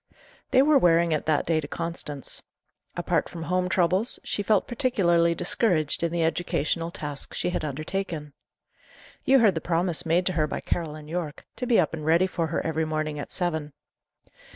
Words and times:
They 0.49 0.63
were 0.63 0.79
wearing 0.79 1.11
it 1.11 1.27
that 1.27 1.45
day 1.45 1.59
to 1.61 1.67
Constance. 1.67 2.41
Apart 2.95 3.29
from 3.29 3.43
home 3.43 3.69
troubles, 3.69 4.17
she 4.23 4.41
felt 4.41 4.67
particularly 4.67 5.35
discouraged 5.35 6.01
in 6.01 6.11
the 6.11 6.23
educational 6.23 6.89
task 6.89 7.35
she 7.35 7.51
had 7.51 7.63
undertaken. 7.63 8.33
You 9.25 9.37
heard 9.37 9.53
the 9.53 9.61
promise 9.61 10.03
made 10.03 10.25
to 10.25 10.33
her 10.33 10.47
by 10.47 10.59
Caroline 10.59 11.07
Yorke, 11.07 11.45
to 11.57 11.67
be 11.67 11.79
up 11.79 11.93
and 11.93 12.03
ready 12.03 12.25
for 12.25 12.47
her 12.47 12.65
every 12.65 12.83
morning 12.83 13.19
at 13.19 13.31
seven. 13.31 13.73